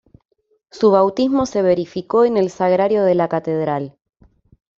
[0.71, 3.99] Su bautismo se verificó en el Sagrario de la Catedral.